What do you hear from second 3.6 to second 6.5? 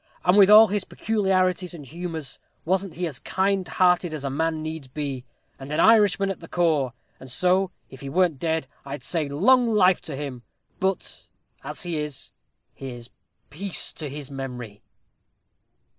hearted a man as needs be? and an Irishman at the